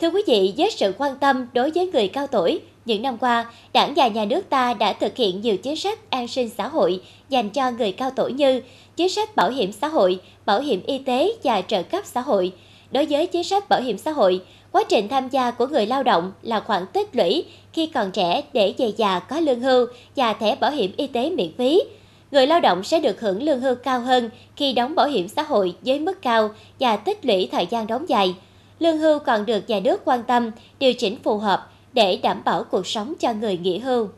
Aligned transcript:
Thưa 0.00 0.10
quý 0.10 0.22
vị, 0.26 0.54
với 0.56 0.70
sự 0.70 0.92
quan 0.98 1.16
tâm 1.16 1.46
đối 1.52 1.70
với 1.70 1.90
người 1.92 2.08
cao 2.08 2.26
tuổi, 2.26 2.60
những 2.84 3.02
năm 3.02 3.18
qua, 3.18 3.46
Đảng 3.72 3.94
và 3.96 4.08
Nhà 4.08 4.24
nước 4.24 4.50
ta 4.50 4.74
đã 4.74 4.92
thực 4.92 5.16
hiện 5.16 5.40
nhiều 5.40 5.56
chính 5.56 5.76
sách 5.76 6.10
an 6.10 6.28
sinh 6.28 6.48
xã 6.48 6.68
hội 6.68 7.00
dành 7.28 7.50
cho 7.50 7.70
người 7.70 7.92
cao 7.92 8.10
tuổi 8.16 8.32
như 8.32 8.60
chính 8.96 9.08
sách 9.08 9.36
bảo 9.36 9.50
hiểm 9.50 9.72
xã 9.72 9.88
hội, 9.88 10.20
bảo 10.46 10.60
hiểm 10.60 10.82
y 10.86 10.98
tế 10.98 11.32
và 11.44 11.62
trợ 11.62 11.82
cấp 11.82 12.04
xã 12.04 12.20
hội. 12.20 12.52
Đối 12.90 13.06
với 13.06 13.26
chính 13.26 13.44
sách 13.44 13.68
bảo 13.68 13.80
hiểm 13.80 13.98
xã 13.98 14.10
hội, 14.10 14.42
quá 14.72 14.84
trình 14.88 15.08
tham 15.08 15.28
gia 15.28 15.50
của 15.50 15.66
người 15.66 15.86
lao 15.86 16.02
động 16.02 16.32
là 16.42 16.60
khoản 16.60 16.86
tích 16.92 17.16
lũy 17.16 17.44
khi 17.72 17.86
còn 17.86 18.10
trẻ 18.10 18.42
để 18.52 18.74
về 18.78 18.92
già 18.96 19.18
có 19.18 19.40
lương 19.40 19.60
hưu 19.60 19.86
và 20.16 20.32
thẻ 20.32 20.56
bảo 20.56 20.70
hiểm 20.70 20.92
y 20.96 21.06
tế 21.06 21.30
miễn 21.30 21.52
phí. 21.58 21.82
Người 22.30 22.46
lao 22.46 22.60
động 22.60 22.84
sẽ 22.84 23.00
được 23.00 23.20
hưởng 23.20 23.42
lương 23.42 23.60
hưu 23.60 23.74
cao 23.74 24.00
hơn 24.00 24.30
khi 24.56 24.72
đóng 24.72 24.94
bảo 24.94 25.06
hiểm 25.06 25.28
xã 25.28 25.42
hội 25.42 25.74
với 25.84 25.98
mức 25.98 26.22
cao 26.22 26.50
và 26.80 26.96
tích 26.96 27.24
lũy 27.26 27.48
thời 27.52 27.66
gian 27.66 27.86
đóng 27.86 28.08
dài. 28.08 28.34
Lương 28.78 28.98
hưu 28.98 29.18
còn 29.18 29.46
được 29.46 29.68
nhà 29.68 29.80
nước 29.80 30.00
quan 30.04 30.22
tâm, 30.22 30.50
điều 30.78 30.94
chỉnh 30.94 31.16
phù 31.22 31.38
hợp 31.38 31.70
để 31.92 32.20
đảm 32.22 32.42
bảo 32.44 32.64
cuộc 32.64 32.86
sống 32.86 33.14
cho 33.20 33.32
người 33.32 33.58
nghỉ 33.58 33.78
hưu. 33.78 34.08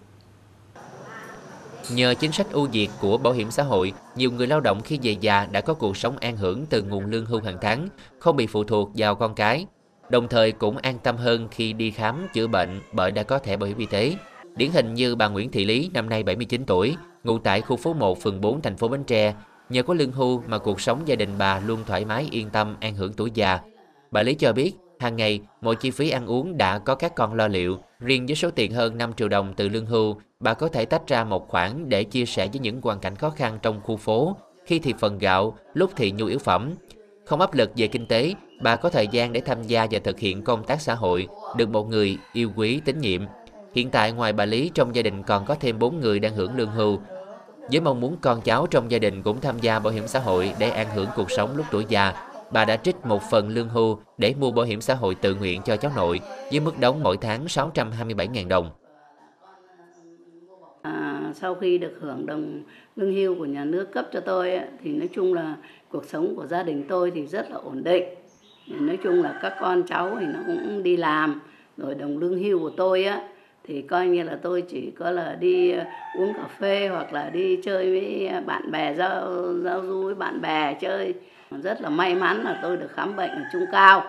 Nhờ 1.90 2.14
chính 2.14 2.32
sách 2.32 2.52
ưu 2.52 2.66
việt 2.66 2.88
của 3.00 3.18
bảo 3.18 3.32
hiểm 3.32 3.50
xã 3.50 3.62
hội, 3.62 3.92
nhiều 4.16 4.30
người 4.30 4.46
lao 4.46 4.60
động 4.60 4.80
khi 4.80 4.98
về 5.02 5.16
già 5.20 5.46
đã 5.52 5.60
có 5.60 5.74
cuộc 5.74 5.96
sống 5.96 6.16
an 6.18 6.36
hưởng 6.36 6.66
từ 6.66 6.82
nguồn 6.82 7.06
lương 7.06 7.26
hưu 7.26 7.40
hàng 7.40 7.58
tháng, 7.60 7.88
không 8.18 8.36
bị 8.36 8.46
phụ 8.46 8.64
thuộc 8.64 8.90
vào 8.94 9.14
con 9.14 9.34
cái. 9.34 9.66
Đồng 10.08 10.28
thời 10.28 10.52
cũng 10.52 10.76
an 10.76 10.98
tâm 10.98 11.16
hơn 11.16 11.48
khi 11.50 11.72
đi 11.72 11.90
khám 11.90 12.26
chữa 12.32 12.46
bệnh 12.46 12.80
bởi 12.92 13.10
đã 13.10 13.22
có 13.22 13.38
thẻ 13.38 13.56
bảo 13.56 13.68
hiểm 13.68 13.78
y 13.78 13.86
tế. 13.86 14.14
Điển 14.56 14.70
hình 14.70 14.94
như 14.94 15.16
bà 15.16 15.28
Nguyễn 15.28 15.50
Thị 15.50 15.64
Lý, 15.64 15.90
năm 15.94 16.08
nay 16.08 16.22
79 16.22 16.64
tuổi, 16.66 16.96
ngụ 17.24 17.38
tại 17.38 17.60
khu 17.60 17.76
phố 17.76 17.92
1, 17.92 18.22
phường 18.22 18.40
4, 18.40 18.62
thành 18.62 18.76
phố 18.76 18.88
Bến 18.88 19.04
Tre. 19.04 19.34
Nhờ 19.68 19.82
có 19.82 19.94
lương 19.94 20.12
hưu 20.12 20.42
mà 20.46 20.58
cuộc 20.58 20.80
sống 20.80 21.02
gia 21.06 21.14
đình 21.14 21.30
bà 21.38 21.60
luôn 21.60 21.80
thoải 21.86 22.04
mái 22.04 22.28
yên 22.30 22.50
tâm 22.50 22.76
an 22.80 22.94
hưởng 22.94 23.12
tuổi 23.12 23.30
già. 23.34 23.58
Bà 24.10 24.22
Lý 24.22 24.34
cho 24.34 24.52
biết, 24.52 24.72
hàng 24.98 25.16
ngày 25.16 25.40
mỗi 25.60 25.76
chi 25.76 25.90
phí 25.90 26.10
ăn 26.10 26.26
uống 26.26 26.58
đã 26.58 26.78
có 26.78 26.94
các 26.94 27.14
con 27.14 27.34
lo 27.34 27.48
liệu. 27.48 27.78
Riêng 28.00 28.26
với 28.26 28.36
số 28.36 28.50
tiền 28.50 28.72
hơn 28.72 28.98
5 28.98 29.12
triệu 29.12 29.28
đồng 29.28 29.54
từ 29.56 29.68
lương 29.68 29.86
hưu, 29.86 30.16
bà 30.40 30.54
có 30.54 30.68
thể 30.68 30.84
tách 30.84 31.08
ra 31.08 31.24
một 31.24 31.48
khoản 31.48 31.88
để 31.88 32.04
chia 32.04 32.26
sẻ 32.26 32.48
với 32.52 32.60
những 32.60 32.80
hoàn 32.82 32.98
cảnh 32.98 33.16
khó 33.16 33.30
khăn 33.30 33.58
trong 33.62 33.80
khu 33.84 33.96
phố, 33.96 34.36
khi 34.64 34.78
thì 34.78 34.94
phần 34.98 35.18
gạo, 35.18 35.58
lúc 35.74 35.90
thì 35.96 36.10
nhu 36.10 36.26
yếu 36.26 36.38
phẩm. 36.38 36.74
Không 37.24 37.40
áp 37.40 37.54
lực 37.54 37.70
về 37.76 37.86
kinh 37.86 38.06
tế, 38.06 38.34
bà 38.62 38.76
có 38.76 38.90
thời 38.90 39.06
gian 39.06 39.32
để 39.32 39.40
tham 39.40 39.62
gia 39.62 39.86
và 39.90 39.98
thực 40.04 40.18
hiện 40.18 40.42
công 40.42 40.64
tác 40.64 40.80
xã 40.80 40.94
hội, 40.94 41.28
được 41.56 41.68
một 41.68 41.88
người 41.88 42.18
yêu 42.32 42.50
quý 42.56 42.80
tín 42.84 43.00
nhiệm. 43.00 43.22
Hiện 43.74 43.90
tại 43.90 44.12
ngoài 44.12 44.32
bà 44.32 44.44
Lý 44.44 44.70
trong 44.74 44.94
gia 44.94 45.02
đình 45.02 45.22
còn 45.22 45.44
có 45.44 45.54
thêm 45.54 45.78
4 45.78 46.00
người 46.00 46.18
đang 46.18 46.34
hưởng 46.34 46.56
lương 46.56 46.70
hưu. 46.70 46.98
Với 47.70 47.80
mong 47.80 48.00
muốn 48.00 48.16
con 48.20 48.40
cháu 48.40 48.66
trong 48.66 48.90
gia 48.90 48.98
đình 48.98 49.22
cũng 49.22 49.40
tham 49.40 49.58
gia 49.60 49.78
bảo 49.78 49.92
hiểm 49.92 50.06
xã 50.06 50.18
hội 50.18 50.52
để 50.58 50.70
an 50.70 50.86
hưởng 50.94 51.08
cuộc 51.16 51.30
sống 51.30 51.56
lúc 51.56 51.66
tuổi 51.70 51.84
già, 51.88 52.14
bà 52.50 52.64
đã 52.64 52.76
trích 52.76 53.04
một 53.04 53.22
phần 53.22 53.48
lương 53.48 53.68
hưu 53.68 54.00
để 54.16 54.34
mua 54.34 54.50
bảo 54.50 54.64
hiểm 54.64 54.80
xã 54.80 54.94
hội 54.94 55.14
tự 55.14 55.34
nguyện 55.34 55.62
cho 55.62 55.76
cháu 55.76 55.92
nội 55.96 56.20
với 56.50 56.60
mức 56.60 56.78
đóng 56.78 57.02
mỗi 57.02 57.16
tháng 57.16 57.48
627.000 57.48 58.48
đồng. 58.48 58.70
À, 60.82 61.32
sau 61.34 61.54
khi 61.54 61.78
được 61.78 61.98
hưởng 62.00 62.26
đồng 62.26 62.62
lương 62.96 63.14
hưu 63.14 63.34
của 63.38 63.44
nhà 63.44 63.64
nước 63.64 63.92
cấp 63.92 64.08
cho 64.12 64.20
tôi 64.20 64.60
thì 64.82 64.92
nói 64.92 65.08
chung 65.12 65.34
là 65.34 65.56
cuộc 65.88 66.04
sống 66.04 66.34
của 66.36 66.46
gia 66.46 66.62
đình 66.62 66.86
tôi 66.88 67.10
thì 67.14 67.26
rất 67.26 67.50
là 67.50 67.56
ổn 67.56 67.84
định. 67.84 68.04
Nói 68.66 68.96
chung 68.96 69.22
là 69.22 69.38
các 69.42 69.56
con 69.60 69.82
cháu 69.86 70.16
thì 70.20 70.26
nó 70.26 70.40
cũng 70.46 70.82
đi 70.82 70.96
làm 70.96 71.40
rồi 71.76 71.94
đồng 71.94 72.18
lương 72.18 72.38
hưu 72.38 72.58
của 72.58 72.70
tôi 72.70 73.04
á 73.04 73.28
thì 73.64 73.82
coi 73.82 74.08
như 74.08 74.22
là 74.22 74.38
tôi 74.42 74.62
chỉ 74.62 74.90
có 74.90 75.10
là 75.10 75.34
đi 75.40 75.70
ờ, 75.72 75.84
uống 76.12 76.34
cà 76.34 76.48
phê 76.48 76.88
hoặc 76.88 77.12
là 77.12 77.30
đi 77.30 77.62
chơi 77.62 77.90
với 77.90 78.30
bạn 78.46 78.70
bè 78.70 78.94
giao 78.94 79.44
giao 79.64 79.82
du 79.86 80.02
với 80.04 80.14
bạn 80.14 80.40
bè 80.40 80.74
chơi 80.80 81.14
rất 81.50 81.80
là 81.80 81.88
may 81.88 82.14
mắn 82.14 82.44
là 82.44 82.58
tôi 82.62 82.76
được 82.76 82.90
khám 82.94 83.16
bệnh 83.16 83.30
ở 83.30 83.42
trung 83.52 83.64
cao 83.72 84.04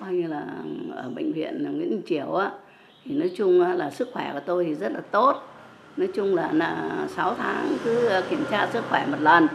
coi 0.00 0.12
như 0.12 0.26
là 0.26 0.46
ở 0.94 1.10
bệnh 1.14 1.32
viện 1.32 1.62
Nguyễn 1.62 1.90
Đình 1.90 2.02
Chiểu 2.06 2.34
á. 2.34 2.50
Thì 3.04 3.14
nói 3.14 3.30
chung 3.36 3.60
là 3.60 3.90
sức 3.90 4.08
khỏe 4.12 4.30
của 4.32 4.40
tôi 4.46 4.64
thì 4.64 4.74
rất 4.74 4.92
là 4.92 5.00
tốt. 5.10 5.48
Nói 5.96 6.08
chung 6.14 6.34
là 6.34 6.52
là 6.52 6.90
6 7.16 7.34
tháng 7.34 7.76
cứ 7.84 8.22
kiểm 8.30 8.44
tra 8.50 8.68
sức 8.72 8.84
khỏe 8.88 9.06
một 9.06 9.20
lần. 9.20 9.48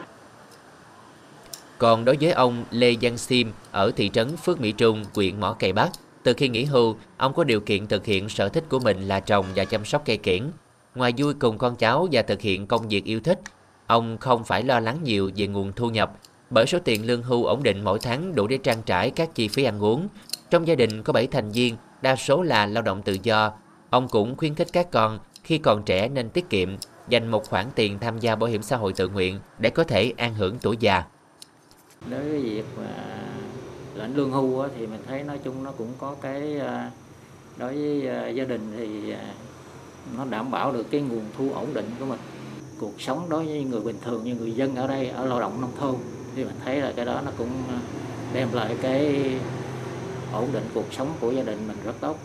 Còn 1.78 2.06
đối 2.06 2.18
với 2.22 2.32
ông 2.32 2.64
Lê 2.72 2.96
Văn 3.02 3.18
Sim 3.18 3.52
ở 3.72 3.92
thị 3.96 4.10
trấn 4.10 4.38
Phước 4.38 4.62
Mỹ 4.62 4.72
Trung, 4.72 5.06
huyện 5.16 5.40
Mỏ 5.40 5.54
Cày 5.54 5.74
Bắc, 5.74 5.90
từ 6.24 6.34
khi 6.34 6.50
nghỉ 6.50 6.66
hưu, 6.66 6.96
ông 7.18 7.34
có 7.34 7.44
điều 7.44 7.60
kiện 7.60 7.88
thực 7.88 8.06
hiện 8.06 8.30
sở 8.30 8.50
thích 8.50 8.64
của 8.70 8.80
mình 8.80 9.02
là 9.02 9.20
trồng 9.20 9.46
và 9.56 9.66
chăm 9.66 9.86
sóc 9.86 10.02
cây 10.06 10.18
kiển. 10.18 10.44
Ngoài 10.96 11.14
vui 11.18 11.34
cùng 11.34 11.58
con 11.58 11.76
cháu 11.76 12.08
và 12.12 12.22
thực 12.22 12.42
hiện 12.42 12.68
công 12.68 12.88
việc 12.88 13.06
yêu 13.06 13.20
thích, 13.20 13.40
ông 13.88 14.18
không 14.18 14.44
phải 14.44 14.64
lo 14.64 14.80
lắng 14.80 14.98
nhiều 15.04 15.32
về 15.36 15.48
nguồn 15.48 15.72
thu 15.74 15.90
nhập 15.90 16.12
bởi 16.50 16.66
số 16.66 16.80
tiền 16.80 17.06
lương 17.06 17.24
hưu 17.24 17.46
ổn 17.46 17.64
định 17.64 17.84
mỗi 17.84 18.00
tháng 18.00 18.36
đủ 18.36 18.48
để 18.48 18.58
trang 18.58 18.82
trải 18.86 19.12
các 19.12 19.36
chi 19.36 19.48
phí 19.48 19.64
ăn 19.64 19.84
uống. 19.84 20.08
Trong 20.50 20.68
gia 20.68 20.76
đình 20.76 21.04
có 21.04 21.14
7 21.14 21.28
thành 21.28 21.52
viên, 21.52 21.76
đa 22.02 22.16
số 22.16 22.44
là 22.44 22.66
lao 22.66 22.84
động 22.84 23.02
tự 23.02 23.18
do. 23.24 23.52
Ông 23.90 24.08
cũng 24.08 24.38
khuyến 24.38 24.56
khích 24.56 24.68
các 24.74 24.92
con 24.92 25.20
khi 25.44 25.58
còn 25.58 25.84
trẻ 25.84 26.10
nên 26.10 26.30
tiết 26.30 26.50
kiệm, 26.50 26.78
dành 27.10 27.28
một 27.28 27.50
khoản 27.50 27.66
tiền 27.76 28.00
tham 28.00 28.20
gia 28.20 28.36
bảo 28.36 28.50
hiểm 28.50 28.62
xã 28.62 28.78
hội 28.78 28.94
tự 28.94 29.10
nguyện 29.10 29.40
để 29.60 29.70
có 29.70 29.84
thể 29.84 30.14
an 30.18 30.34
hưởng 30.34 30.58
tuổi 30.62 30.78
già. 30.80 31.04
Đối 32.10 32.20
với 32.20 32.42
việc 32.42 32.66
mà 32.78 33.18
lãnh 33.96 34.16
lương 34.16 34.32
hưu 34.32 34.64
thì 34.78 34.88
mình 34.88 35.02
thấy 35.08 35.24
nói 35.24 35.40
chung 35.44 35.64
nó 35.64 35.72
cũng 35.72 35.94
có 36.00 36.16
cái 36.22 36.58
ờ, 36.58 36.90
đối 37.58 37.74
với 37.74 38.08
ờ, 38.08 38.30
gia 38.30 38.44
đình 38.44 38.74
thì 38.78 39.12
ờ, 39.12 39.20
nó 40.18 40.26
đảm 40.26 40.52
bảo 40.52 40.72
được 40.72 40.92
cái 40.92 41.02
nguồn 41.02 41.26
thu 41.38 41.52
ổn 41.54 41.74
định 41.74 41.86
của 42.00 42.06
mình 42.06 42.20
cuộc 42.80 43.02
sống 43.02 43.30
đối 43.30 43.46
với 43.46 43.64
người 43.64 43.82
bình 43.82 43.98
thường 44.02 44.24
như 44.24 44.36
người 44.36 44.52
dân 44.52 44.76
ở 44.76 44.88
đây 44.88 45.10
ở 45.10 45.26
lao 45.26 45.40
động 45.40 45.62
nông 45.62 45.72
thôn 45.80 45.96
thì 46.38 46.44
mình 46.44 46.56
thấy 46.66 46.76
là 46.82 46.94
cái 46.96 47.06
đó 47.06 47.22
nó 47.26 47.32
cũng 47.38 47.50
ờ, 47.68 47.76
đem 48.34 48.48
lại 48.54 48.76
cái 48.82 49.22
ổn 50.34 50.48
định 50.54 50.64
cuộc 50.74 50.94
sống 50.94 51.14
của 51.20 51.32
gia 51.32 51.44
đình 51.44 51.68
mình 51.68 51.78
rất 51.86 51.94
tốt. 52.00 52.18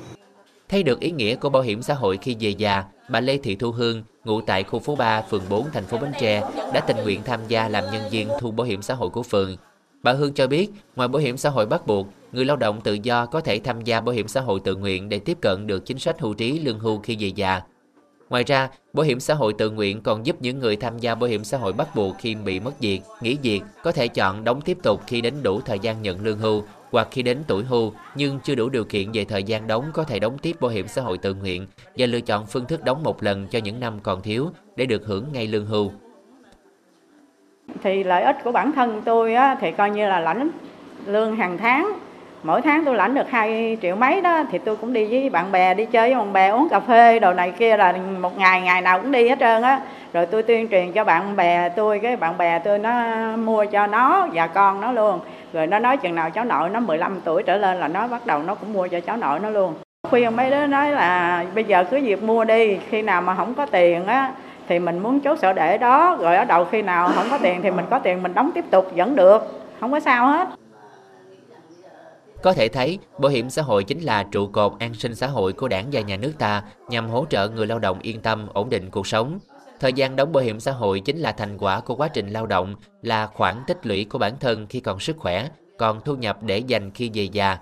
Thấy 0.68 0.82
được 0.82 1.00
ý 1.00 1.10
nghĩa 1.10 1.36
của 1.36 1.48
bảo 1.48 1.62
hiểm 1.62 1.82
xã 1.82 1.94
hội 1.94 2.18
khi 2.22 2.36
về 2.40 2.50
già, 2.50 2.84
bà 3.10 3.20
Lê 3.20 3.38
Thị 3.38 3.56
Thu 3.56 3.72
Hương, 3.72 4.02
ngụ 4.24 4.40
tại 4.40 4.62
khu 4.62 4.78
phố 4.78 4.96
3, 4.96 5.22
phường 5.22 5.42
4, 5.48 5.70
thành 5.72 5.84
phố 5.84 5.98
Bến 5.98 6.12
Tre, 6.20 6.40
đã 6.74 6.80
tình 6.80 6.96
nguyện 6.96 7.22
tham 7.24 7.40
gia 7.48 7.68
làm 7.68 7.84
nhân 7.92 8.02
viên 8.10 8.28
thu 8.40 8.50
bảo 8.50 8.66
hiểm 8.66 8.82
xã 8.82 8.94
hội 8.94 9.10
của 9.10 9.22
phường. 9.22 9.56
Bà 10.02 10.12
Hương 10.12 10.34
cho 10.34 10.46
biết, 10.46 10.70
ngoài 10.96 11.08
bảo 11.08 11.22
hiểm 11.22 11.36
xã 11.36 11.50
hội 11.50 11.66
bắt 11.66 11.86
buộc, 11.86 12.06
người 12.32 12.44
lao 12.44 12.56
động 12.56 12.80
tự 12.80 12.98
do 13.02 13.26
có 13.26 13.40
thể 13.40 13.60
tham 13.64 13.80
gia 13.80 14.00
bảo 14.00 14.14
hiểm 14.14 14.28
xã 14.28 14.40
hội 14.40 14.60
tự 14.64 14.76
nguyện 14.76 15.08
để 15.08 15.18
tiếp 15.18 15.38
cận 15.40 15.66
được 15.66 15.86
chính 15.86 15.98
sách 15.98 16.20
hưu 16.20 16.34
trí 16.34 16.58
lương 16.58 16.78
hưu 16.78 16.98
khi 16.98 17.16
về 17.20 17.28
già. 17.28 17.60
Ngoài 18.32 18.44
ra, 18.44 18.68
bảo 18.92 19.04
hiểm 19.04 19.20
xã 19.20 19.34
hội 19.34 19.52
tự 19.58 19.70
nguyện 19.70 20.00
còn 20.00 20.26
giúp 20.26 20.36
những 20.40 20.58
người 20.58 20.76
tham 20.76 20.98
gia 20.98 21.14
bảo 21.14 21.30
hiểm 21.30 21.44
xã 21.44 21.58
hội 21.58 21.72
bắt 21.72 21.88
buộc 21.94 22.16
khi 22.18 22.34
bị 22.34 22.60
mất 22.60 22.80
việc, 22.80 23.00
nghỉ 23.20 23.36
việc 23.42 23.62
có 23.82 23.92
thể 23.92 24.08
chọn 24.08 24.44
đóng 24.44 24.60
tiếp 24.60 24.78
tục 24.82 25.00
khi 25.06 25.20
đến 25.20 25.34
đủ 25.42 25.60
thời 25.60 25.78
gian 25.78 26.02
nhận 26.02 26.24
lương 26.24 26.38
hưu 26.38 26.62
hoặc 26.90 27.08
khi 27.10 27.22
đến 27.22 27.38
tuổi 27.46 27.64
hưu 27.64 27.92
nhưng 28.14 28.38
chưa 28.44 28.54
đủ 28.54 28.68
điều 28.68 28.84
kiện 28.84 29.12
về 29.12 29.24
thời 29.24 29.42
gian 29.42 29.66
đóng 29.66 29.84
có 29.92 30.04
thể 30.04 30.18
đóng 30.18 30.38
tiếp 30.38 30.56
bảo 30.60 30.70
hiểm 30.70 30.88
xã 30.88 31.02
hội 31.02 31.18
tự 31.18 31.34
nguyện 31.34 31.66
và 31.96 32.06
lựa 32.06 32.20
chọn 32.20 32.46
phương 32.46 32.64
thức 32.64 32.84
đóng 32.84 33.02
một 33.02 33.22
lần 33.22 33.46
cho 33.50 33.58
những 33.58 33.80
năm 33.80 33.98
còn 34.02 34.22
thiếu 34.22 34.50
để 34.76 34.86
được 34.86 35.06
hưởng 35.06 35.32
ngay 35.32 35.46
lương 35.46 35.66
hưu. 35.66 35.92
Thì 37.82 38.04
lợi 38.04 38.22
ích 38.22 38.36
của 38.44 38.52
bản 38.52 38.72
thân 38.72 39.02
tôi 39.04 39.34
á, 39.34 39.56
thì 39.60 39.72
coi 39.72 39.90
như 39.90 40.08
là 40.08 40.20
lãnh 40.20 40.50
lương 41.06 41.36
hàng 41.36 41.58
tháng 41.58 41.92
mỗi 42.42 42.62
tháng 42.62 42.84
tôi 42.84 42.94
lãnh 42.94 43.14
được 43.14 43.30
2 43.30 43.78
triệu 43.82 43.96
mấy 43.96 44.20
đó, 44.20 44.42
thì 44.50 44.58
tôi 44.58 44.76
cũng 44.76 44.92
đi 44.92 45.06
với 45.10 45.30
bạn 45.30 45.52
bè 45.52 45.74
đi 45.74 45.84
chơi 45.84 46.14
với 46.14 46.18
bạn 46.18 46.32
bè, 46.32 46.48
uống 46.48 46.68
cà 46.68 46.80
phê 46.80 47.18
đồ 47.18 47.32
này 47.32 47.50
kia 47.50 47.76
là 47.76 47.94
một 48.20 48.38
ngày 48.38 48.60
ngày 48.60 48.80
nào 48.80 48.98
cũng 48.98 49.12
đi 49.12 49.28
hết 49.28 49.38
trơn 49.40 49.62
á. 49.62 49.80
Rồi 50.12 50.26
tôi 50.26 50.42
tuyên 50.42 50.68
truyền 50.68 50.92
cho 50.92 51.04
bạn 51.04 51.36
bè 51.36 51.68
tôi, 51.68 51.98
cái 51.98 52.16
bạn 52.16 52.38
bè 52.38 52.58
tôi 52.58 52.78
nó 52.78 52.92
mua 53.36 53.64
cho 53.64 53.86
nó 53.86 54.28
và 54.32 54.46
con 54.46 54.80
nó 54.80 54.92
luôn. 54.92 55.20
Rồi 55.52 55.66
nó 55.66 55.78
nói 55.78 55.96
chừng 55.96 56.14
nào 56.14 56.30
cháu 56.30 56.44
nội 56.44 56.70
nó 56.70 56.80
15 56.80 57.20
tuổi 57.24 57.42
trở 57.42 57.56
lên 57.56 57.76
là 57.76 57.88
nó 57.88 58.08
bắt 58.08 58.26
đầu 58.26 58.42
nó 58.42 58.54
cũng 58.54 58.72
mua 58.72 58.88
cho 58.88 59.00
cháu 59.00 59.16
nội 59.16 59.38
nó 59.40 59.50
luôn. 59.50 59.74
Khuyên 60.08 60.36
mấy 60.36 60.50
đứa 60.50 60.66
nói 60.66 60.92
là 60.92 61.44
bây 61.54 61.64
giờ 61.64 61.84
cứ 61.90 62.00
việc 62.02 62.22
mua 62.22 62.44
đi, 62.44 62.78
khi 62.90 63.02
nào 63.02 63.22
mà 63.22 63.34
không 63.34 63.54
có 63.54 63.66
tiền 63.66 64.06
á, 64.06 64.32
thì 64.68 64.78
mình 64.78 64.98
muốn 64.98 65.20
chốt 65.20 65.38
sổ 65.38 65.52
để 65.52 65.78
đó. 65.78 66.16
Rồi 66.20 66.36
ở 66.36 66.44
đầu 66.44 66.64
khi 66.64 66.82
nào 66.82 67.10
không 67.14 67.26
có 67.30 67.38
tiền 67.38 67.60
thì 67.62 67.70
mình 67.70 67.84
có 67.90 67.98
tiền 67.98 68.22
mình 68.22 68.34
đóng 68.34 68.50
tiếp 68.54 68.64
tục 68.70 68.86
vẫn 68.96 69.16
được, 69.16 69.62
không 69.80 69.92
có 69.92 70.00
sao 70.00 70.26
hết 70.26 70.48
có 72.42 72.52
thể 72.52 72.68
thấy, 72.68 72.98
bảo 73.18 73.30
hiểm 73.30 73.50
xã 73.50 73.62
hội 73.62 73.84
chính 73.84 74.00
là 74.00 74.22
trụ 74.22 74.46
cột 74.46 74.72
an 74.78 74.94
sinh 74.94 75.14
xã 75.14 75.26
hội 75.26 75.52
của 75.52 75.68
đảng 75.68 75.86
và 75.92 76.00
nhà 76.00 76.16
nước 76.16 76.32
ta 76.38 76.62
nhằm 76.88 77.08
hỗ 77.08 77.26
trợ 77.30 77.48
người 77.48 77.66
lao 77.66 77.78
động 77.78 77.98
yên 78.02 78.20
tâm, 78.20 78.48
ổn 78.52 78.70
định 78.70 78.90
cuộc 78.90 79.06
sống. 79.06 79.38
Thời 79.80 79.92
gian 79.92 80.16
đóng 80.16 80.32
bảo 80.32 80.44
hiểm 80.44 80.60
xã 80.60 80.72
hội 80.72 81.00
chính 81.00 81.18
là 81.18 81.32
thành 81.32 81.58
quả 81.58 81.80
của 81.80 81.94
quá 81.94 82.08
trình 82.08 82.28
lao 82.28 82.46
động, 82.46 82.74
là 83.02 83.26
khoản 83.26 83.56
tích 83.66 83.86
lũy 83.86 84.04
của 84.04 84.18
bản 84.18 84.38
thân 84.40 84.66
khi 84.66 84.80
còn 84.80 85.00
sức 85.00 85.16
khỏe, 85.18 85.48
còn 85.78 86.00
thu 86.04 86.16
nhập 86.16 86.42
để 86.42 86.58
dành 86.58 86.90
khi 86.90 87.10
về 87.14 87.24
già. 87.24 87.58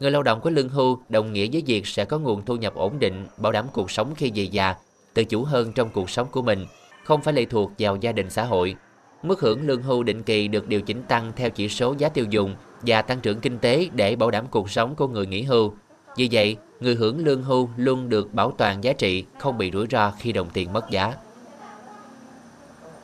Người 0.00 0.10
lao 0.10 0.22
động 0.22 0.40
có 0.40 0.50
lương 0.50 0.68
hưu 0.68 0.98
đồng 1.08 1.32
nghĩa 1.32 1.48
với 1.52 1.62
việc 1.66 1.86
sẽ 1.86 2.04
có 2.04 2.18
nguồn 2.18 2.44
thu 2.44 2.56
nhập 2.56 2.74
ổn 2.74 2.98
định, 2.98 3.26
bảo 3.36 3.52
đảm 3.52 3.66
cuộc 3.72 3.90
sống 3.90 4.14
khi 4.14 4.32
về 4.34 4.42
già, 4.42 4.74
tự 5.14 5.24
chủ 5.24 5.44
hơn 5.44 5.72
trong 5.72 5.90
cuộc 5.90 6.10
sống 6.10 6.28
của 6.30 6.42
mình, 6.42 6.66
không 7.04 7.22
phải 7.22 7.34
lệ 7.34 7.44
thuộc 7.44 7.70
vào 7.78 7.96
gia 7.96 8.12
đình 8.12 8.30
xã 8.30 8.44
hội. 8.44 8.76
Mức 9.24 9.40
hưởng 9.40 9.66
lương 9.66 9.82
hưu 9.82 10.02
định 10.02 10.22
kỳ 10.22 10.48
được 10.48 10.68
điều 10.68 10.80
chỉnh 10.80 11.02
tăng 11.08 11.32
theo 11.36 11.50
chỉ 11.50 11.68
số 11.68 11.94
giá 11.98 12.08
tiêu 12.08 12.24
dùng 12.30 12.54
và 12.82 13.02
tăng 13.02 13.20
trưởng 13.20 13.40
kinh 13.40 13.58
tế 13.58 13.88
để 13.94 14.16
bảo 14.16 14.30
đảm 14.30 14.46
cuộc 14.50 14.70
sống 14.70 14.94
của 14.94 15.08
người 15.08 15.26
nghỉ 15.26 15.42
hưu. 15.42 15.74
Vì 16.16 16.28
vậy, 16.32 16.56
người 16.80 16.94
hưởng 16.94 17.24
lương 17.24 17.42
hưu 17.42 17.68
luôn 17.76 18.08
được 18.08 18.34
bảo 18.34 18.50
toàn 18.58 18.84
giá 18.84 18.92
trị, 18.92 19.24
không 19.38 19.58
bị 19.58 19.70
rủi 19.70 19.86
ro 19.90 20.10
khi 20.18 20.32
đồng 20.32 20.48
tiền 20.52 20.72
mất 20.72 20.90
giá. 20.90 21.14